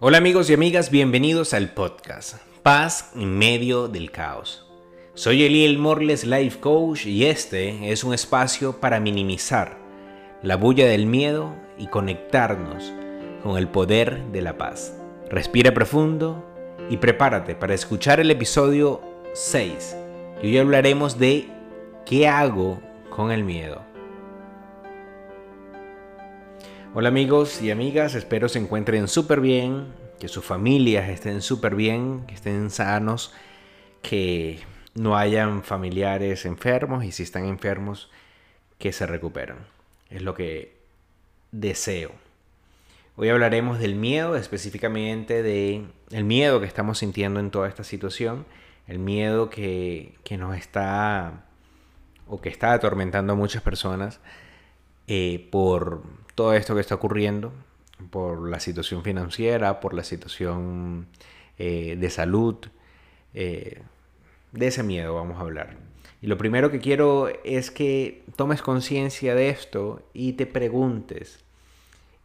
[0.00, 4.64] Hola amigos y amigas, bienvenidos al podcast Paz en medio del caos.
[5.14, 9.76] Soy Eliel Morles Life Coach y este es un espacio para minimizar
[10.40, 12.92] la bulla del miedo y conectarnos
[13.42, 14.94] con el poder de la paz.
[15.30, 16.44] Respira profundo
[16.88, 19.00] y prepárate para escuchar el episodio
[19.34, 19.96] 6
[20.44, 21.48] y hoy hablaremos de
[22.06, 22.80] qué hago
[23.10, 23.87] con el miedo.
[26.94, 32.24] Hola amigos y amigas, espero se encuentren súper bien, que sus familias estén súper bien,
[32.26, 33.34] que estén sanos,
[34.00, 34.60] que
[34.94, 38.10] no hayan familiares enfermos y si están enfermos,
[38.78, 39.58] que se recuperen.
[40.08, 40.78] Es lo que
[41.52, 42.12] deseo.
[43.16, 48.46] Hoy hablaremos del miedo, específicamente de el miedo que estamos sintiendo en toda esta situación,
[48.86, 51.44] el miedo que, que nos está
[52.26, 54.20] o que está atormentando a muchas personas
[55.06, 56.02] eh, por
[56.38, 57.52] todo esto que está ocurriendo,
[58.10, 61.08] por la situación financiera, por la situación
[61.58, 62.54] eh, de salud,
[63.34, 63.82] eh,
[64.52, 65.76] de ese miedo vamos a hablar.
[66.22, 71.44] Y lo primero que quiero es que tomes conciencia de esto y te preguntes,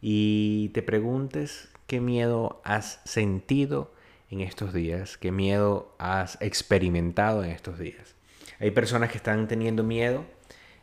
[0.00, 3.92] y te preguntes qué miedo has sentido
[4.30, 8.14] en estos días, qué miedo has experimentado en estos días.
[8.60, 10.24] Hay personas que están teniendo miedo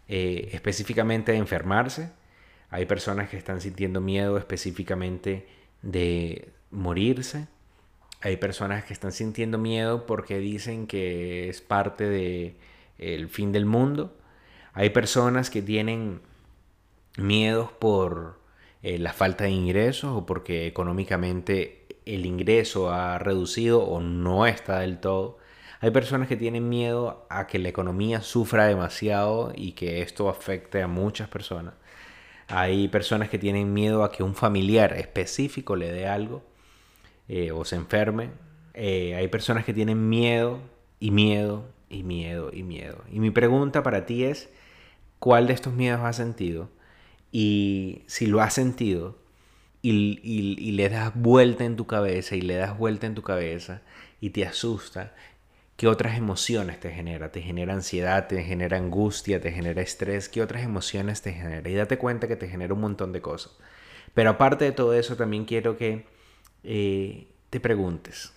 [0.09, 2.11] eh, específicamente de enfermarse.
[2.71, 5.45] Hay personas que están sintiendo miedo específicamente
[5.81, 7.47] de morirse.
[8.21, 12.55] Hay personas que están sintiendo miedo porque dicen que es parte del
[12.97, 14.15] el fin del mundo.
[14.73, 16.21] Hay personas que tienen
[17.17, 18.39] miedos por
[18.83, 24.79] eh, la falta de ingresos o porque económicamente el ingreso ha reducido o no está
[24.79, 25.39] del todo.
[25.81, 30.81] Hay personas que tienen miedo a que la economía sufra demasiado y que esto afecte
[30.81, 31.73] a muchas personas.
[32.51, 36.43] Hay personas que tienen miedo a que un familiar específico le dé algo
[37.27, 38.31] eh, o se enferme.
[38.73, 40.59] Eh, hay personas que tienen miedo
[40.99, 43.03] y miedo y miedo y miedo.
[43.11, 44.49] Y mi pregunta para ti es,
[45.19, 46.69] ¿cuál de estos miedos has sentido?
[47.31, 49.17] Y si lo has sentido
[49.81, 53.81] y, y le das vuelta en tu cabeza y le das vuelta en tu cabeza
[54.19, 55.13] y te asusta
[55.75, 57.31] ¿Qué otras emociones te genera?
[57.31, 58.27] ¿Te genera ansiedad?
[58.27, 59.41] ¿Te genera angustia?
[59.41, 60.29] ¿Te genera estrés?
[60.29, 61.67] ¿Qué otras emociones te genera?
[61.69, 63.53] Y date cuenta que te genera un montón de cosas.
[64.13, 66.05] Pero aparte de todo eso, también quiero que
[66.63, 68.33] eh, te preguntes.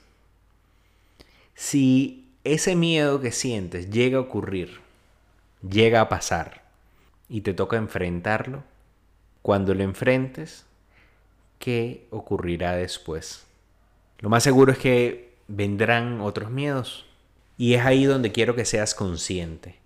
[1.54, 4.80] Si ese miedo que sientes llega a ocurrir,
[5.68, 6.62] llega a pasar
[7.28, 8.62] y te toca enfrentarlo,
[9.42, 10.64] cuando lo enfrentes,
[11.58, 13.44] ¿qué ocurrirá después?
[14.20, 17.06] Lo más seguro es que vendrán otros miedos,
[17.56, 19.78] y es ahí donde quiero que seas consciente,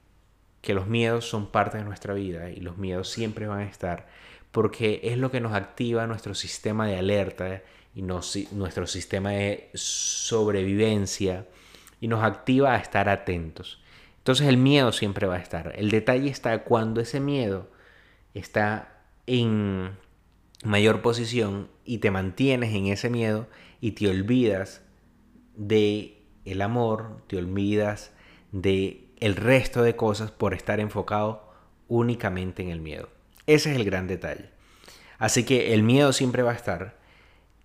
[0.61, 4.09] que los miedos son parte de nuestra vida y los miedos siempre van a estar,
[4.53, 7.63] porque es lo que nos activa nuestro sistema de alerta
[7.95, 11.47] y nuestro sistema de sobrevivencia
[12.01, 13.83] y nos activa a estar atentos.
[14.19, 15.73] Entonces el miedo siempre va a estar.
[15.77, 17.71] El detalle está cuando ese miedo
[18.35, 19.97] está en
[20.65, 23.47] mayor posición y te mantienes en ese miedo
[23.81, 24.83] y te olvidas
[25.57, 26.18] de
[26.49, 28.13] el amor, te olvidas
[28.53, 31.49] de el resto de cosas por estar enfocado
[31.89, 33.09] únicamente en el miedo.
[33.47, 34.51] Ese es el gran detalle.
[35.19, 36.97] Así que el miedo siempre va a estar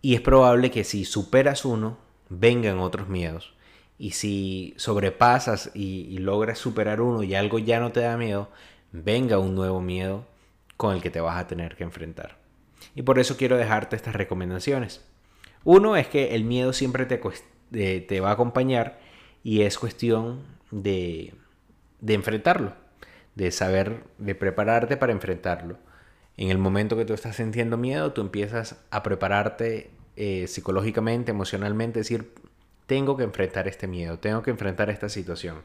[0.01, 1.97] y es probable que si superas uno,
[2.29, 3.53] vengan otros miedos.
[3.97, 8.49] Y si sobrepasas y, logras superar uno y algo ya no te da miedo,
[8.91, 10.25] venga un nuevo miedo
[10.77, 12.37] con el que te vas a tener que enfrentar.
[12.95, 15.05] Y por eso quiero dejarte estas recomendaciones.
[15.63, 17.21] Uno es que el miedo siempre te,
[17.73, 18.99] te va a acompañar
[19.43, 20.41] y es cuestión
[20.71, 21.33] de,
[21.99, 22.73] de enfrentarlo,
[23.35, 25.77] de saber, de prepararte para enfrentarlo.
[26.37, 31.99] En el momento que tú estás sintiendo miedo, tú empiezas a prepararte eh, psicológicamente, emocionalmente,
[31.99, 32.33] decir,
[32.85, 35.61] tengo que enfrentar este miedo, tengo que enfrentar esta situación.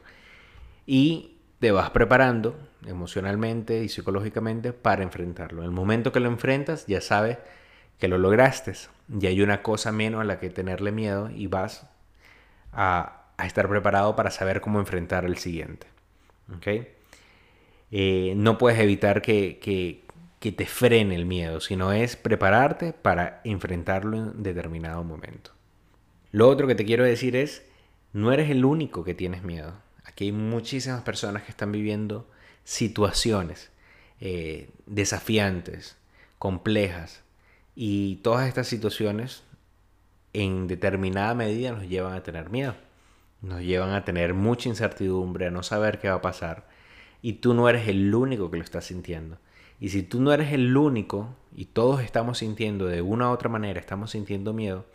[0.85, 2.55] Y te vas preparando
[2.85, 5.61] emocionalmente y psicológicamente para enfrentarlo.
[5.61, 7.37] En el momento que lo enfrentas, ya sabes
[7.99, 8.73] que lo lograste.
[9.19, 11.89] Y hay una cosa menos a la que tenerle miedo y vas
[12.71, 15.87] a, estar preparado para saber cómo enfrentar el siguiente.
[17.91, 19.59] Eh, no puedes evitar que,
[20.39, 25.51] que, te frene el miedo, sino es prepararte para enfrentarlo en determinado momento.
[26.31, 27.65] Lo otro que te quiero decir es,
[28.13, 29.73] no eres el único que tienes miedo.
[30.03, 32.29] Aquí hay muchísimas personas que están viviendo
[32.63, 33.71] situaciones
[34.21, 35.97] eh, desafiantes,
[36.39, 37.23] complejas,
[37.75, 39.43] y todas estas situaciones
[40.33, 42.75] en determinada medida nos llevan a tener miedo.
[43.41, 46.67] Nos llevan a tener mucha incertidumbre, a no saber qué va a pasar.
[47.21, 49.37] Y tú no eres el único que lo está sintiendo.
[49.79, 53.49] Y si tú no eres el único y todos estamos sintiendo de una u otra
[53.49, 54.85] manera, estamos sintiendo miedo,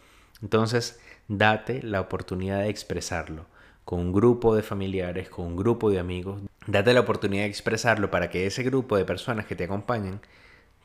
[0.42, 3.46] Entonces, date la oportunidad de expresarlo
[3.84, 6.42] con un grupo de familiares, con un grupo de amigos.
[6.66, 10.20] Date la oportunidad de expresarlo para que ese grupo de personas que te acompañen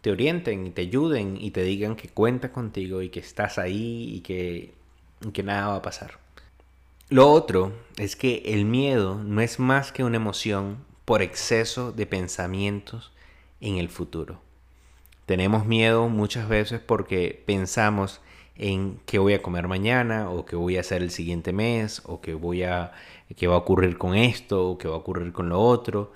[0.02, 4.16] te orienten y te ayuden y te digan que cuentas contigo y que estás ahí
[4.16, 4.74] y que,
[5.34, 6.20] que nada va a pasar.
[7.10, 12.06] Lo otro es que el miedo no es más que una emoción por exceso de
[12.06, 13.12] pensamientos
[13.62, 14.42] en el futuro.
[15.26, 18.22] Tenemos miedo muchas veces porque pensamos
[18.56, 22.22] en qué voy a comer mañana o qué voy a hacer el siguiente mes o
[22.22, 22.92] qué voy a
[23.36, 26.12] qué va a ocurrir con esto o qué va a ocurrir con lo otro.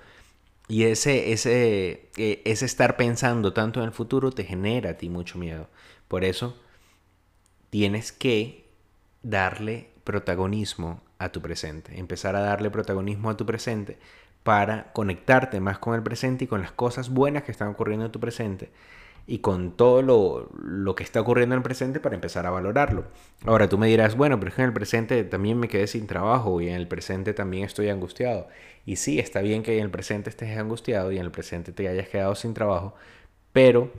[0.66, 5.08] Y ese, ese, eh, ese estar pensando tanto en el futuro te genera a ti
[5.08, 5.68] mucho miedo.
[6.08, 6.58] Por eso
[7.70, 8.64] tienes que
[9.22, 11.98] darle protagonismo a tu presente.
[11.98, 13.98] Empezar a darle protagonismo a tu presente
[14.42, 18.12] para conectarte más con el presente y con las cosas buenas que están ocurriendo en
[18.12, 18.70] tu presente
[19.26, 23.04] y con todo lo, que está ocurriendo en el presente para empezar a valorarlo.
[23.46, 26.06] Ahora tú me dirás, bueno, pero es que en el presente también me quedé sin
[26.06, 28.48] trabajo y en el presente también estoy angustiado.
[28.84, 31.88] Y sí, está bien que en el presente estés angustiado y en el presente te
[31.88, 32.94] hayas quedado sin trabajo,
[33.52, 33.90] pero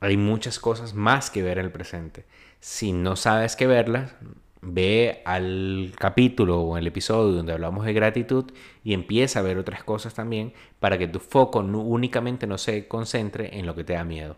[0.00, 2.24] hay muchas cosas más que ver en el presente.
[2.60, 4.14] Si no sabes qué verlas,
[4.60, 9.84] ve al capítulo o el episodio donde hablamos de gratitud y empieza a ver otras
[9.84, 14.04] cosas también para que tu foco únicamente no se concentre en lo que te da
[14.04, 14.36] miedo.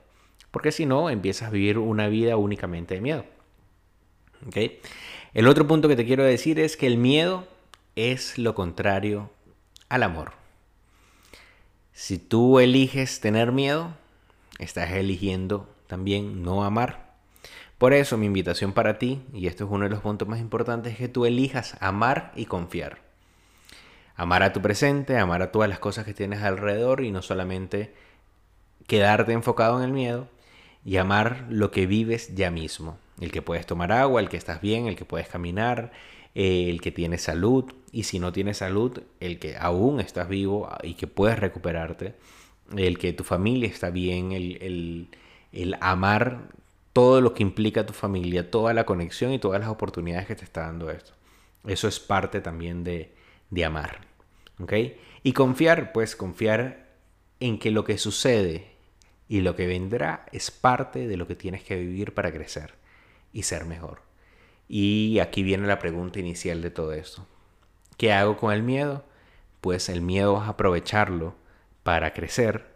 [0.56, 3.26] Porque si no, empiezas a vivir una vida únicamente de miedo.
[5.35, 7.47] El otro punto que te quiero decir es que el miedo
[7.94, 9.29] es lo contrario
[9.91, 10.32] al amor.
[11.93, 13.93] Si tú eliges tener miedo,
[14.58, 17.12] estás eligiendo también no amar.
[17.76, 20.94] Por eso mi invitación para ti, y esto es uno de los puntos más importantes,
[20.94, 23.03] es que tú elijas amar y confiar.
[24.14, 27.93] Amar a tu presente, amar a todas las cosas que tienes alrededor y no solamente
[28.87, 30.35] quedarte enfocado en el miedo
[30.87, 32.97] y amar lo que vives ya mismo.
[33.21, 35.91] El que puedes tomar agua, el que estás bien, el que puedes caminar,
[36.37, 40.69] eh, el que tienes salud y si no tienes salud, el que aún estás vivo
[40.85, 42.15] y que puedes recuperarte,
[42.77, 45.09] el que tu familia está bien, el, el,
[45.53, 46.50] el amar
[46.93, 50.44] todo lo que implica tu familia, toda la conexión y todas las oportunidades que te
[50.44, 51.12] está dando esto.
[51.67, 53.12] Eso es parte también de,
[53.50, 54.03] de amar.
[54.61, 54.73] ¿Ok?
[55.25, 56.87] Y confiar, pues confiar
[57.41, 58.75] en que lo que sucede
[59.28, 62.75] y lo que vendrá es parte de lo que tienes que vivir para crecer
[63.32, 64.00] y ser mejor.
[64.69, 67.26] Y aquí viene la pregunta inicial de todo esto.
[67.96, 69.05] ¿Qué hago con el miedo?
[69.61, 71.34] Pues el miedo es aprovecharlo
[71.82, 72.67] para crecer,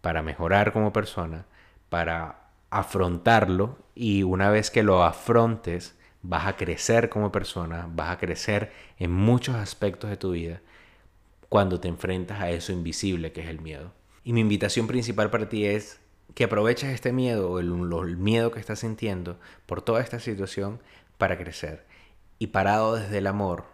[0.00, 1.46] para mejorar como persona,
[1.88, 8.18] para afrontarlo y una vez que lo afrontes, vas a crecer como persona, vas a
[8.18, 10.60] crecer en muchos aspectos de tu vida
[11.48, 13.92] cuando te enfrentas a eso invisible que es el miedo.
[14.28, 16.00] Y mi invitación principal para ti es
[16.34, 20.82] que aproveches este miedo o el, el miedo que estás sintiendo por toda esta situación
[21.16, 21.86] para crecer.
[22.38, 23.64] Y parado desde el amor,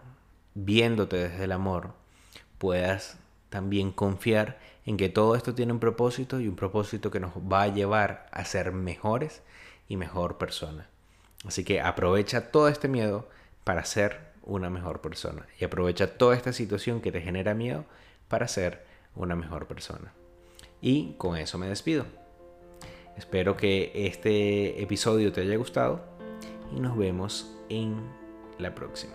[0.54, 1.94] viéndote desde el amor,
[2.58, 3.18] puedas
[3.50, 7.62] también confiar en que todo esto tiene un propósito y un propósito que nos va
[7.62, 9.42] a llevar a ser mejores
[9.88, 10.86] y mejor persona.
[11.44, 13.28] Así que aprovecha todo este miedo
[13.64, 17.86] para ser una mejor persona y aprovecha toda esta situación que te genera miedo
[18.28, 18.86] para ser
[19.16, 20.12] una mejor persona.
[20.84, 22.04] Y con eso me despido.
[23.16, 26.02] Espero que este episodio te haya gustado
[26.76, 27.96] y nos vemos en
[28.58, 29.14] la próxima.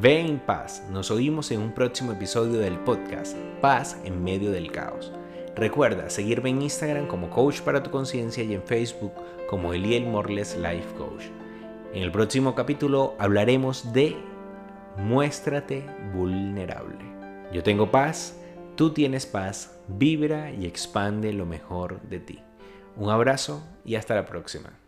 [0.00, 0.84] Ve en paz.
[0.90, 5.12] Nos oímos en un próximo episodio del podcast Paz en medio del caos.
[5.54, 9.12] Recuerda seguirme en Instagram como Coach para tu Conciencia y en Facebook
[9.48, 11.26] como Eliel Morles Life Coach.
[11.94, 14.16] En el próximo capítulo hablaremos de
[14.96, 16.98] Muéstrate vulnerable.
[17.52, 18.41] Yo tengo paz,
[18.76, 22.38] tú tienes paz, vibra y expande lo mejor de ti.
[22.96, 24.81] Un abrazo y hasta la próxima.